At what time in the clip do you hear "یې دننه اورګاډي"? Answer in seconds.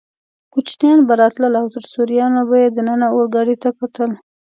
2.61-3.55